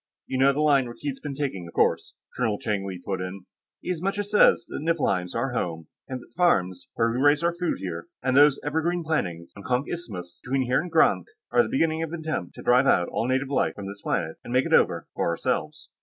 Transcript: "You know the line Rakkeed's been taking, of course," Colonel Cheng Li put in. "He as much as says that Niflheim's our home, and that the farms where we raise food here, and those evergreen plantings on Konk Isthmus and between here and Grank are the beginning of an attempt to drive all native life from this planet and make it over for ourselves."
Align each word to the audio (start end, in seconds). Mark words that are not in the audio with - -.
"You 0.25 0.39
know 0.39 0.51
the 0.51 0.61
line 0.61 0.87
Rakkeed's 0.87 1.19
been 1.19 1.35
taking, 1.35 1.67
of 1.67 1.75
course," 1.75 2.15
Colonel 2.35 2.57
Cheng 2.57 2.87
Li 2.87 2.97
put 3.05 3.21
in. 3.21 3.45
"He 3.81 3.91
as 3.91 4.01
much 4.01 4.17
as 4.17 4.31
says 4.31 4.65
that 4.69 4.81
Niflheim's 4.81 5.35
our 5.35 5.51
home, 5.53 5.89
and 6.07 6.19
that 6.21 6.25
the 6.25 6.33
farms 6.35 6.89
where 6.95 7.11
we 7.11 7.19
raise 7.19 7.41
food 7.43 7.77
here, 7.77 8.07
and 8.23 8.35
those 8.35 8.59
evergreen 8.63 9.03
plantings 9.03 9.51
on 9.55 9.61
Konk 9.61 9.85
Isthmus 9.87 10.39
and 10.43 10.49
between 10.51 10.65
here 10.67 10.81
and 10.81 10.89
Grank 10.89 11.27
are 11.51 11.61
the 11.61 11.69
beginning 11.69 12.01
of 12.01 12.13
an 12.13 12.21
attempt 12.21 12.55
to 12.55 12.63
drive 12.63 12.87
all 13.11 13.27
native 13.27 13.49
life 13.49 13.75
from 13.75 13.85
this 13.87 14.01
planet 14.01 14.37
and 14.43 14.51
make 14.51 14.65
it 14.65 14.73
over 14.73 15.05
for 15.13 15.29
ourselves." 15.29 15.91